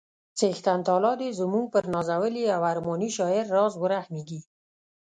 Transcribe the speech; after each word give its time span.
څښتن 0.37 0.79
تعالی 0.87 1.13
دې 1.19 1.29
زموږ 1.39 1.65
پر 1.73 1.83
نازولي 1.93 2.43
او 2.55 2.61
ارماني 2.73 3.09
شاعر 3.17 3.45
راز 3.55 3.73
ورحمیږي 3.79 4.39